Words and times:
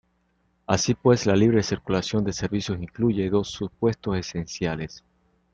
Así 0.65 0.95
pues, 0.95 1.27
la 1.27 1.35
libre 1.35 1.61
circulación 1.61 2.23
de 2.23 2.33
servicios 2.33 2.79
incluye 2.81 3.29
dos 3.29 3.51
supuestos 3.51 4.17
esenciales. 4.17 5.03